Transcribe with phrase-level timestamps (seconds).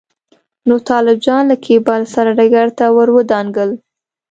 [0.67, 3.69] نو طالب جان له کېبل سره ډګر ته راودانګل.